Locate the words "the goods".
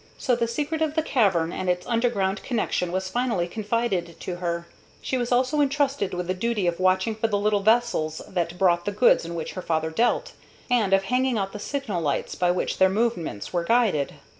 8.85-9.25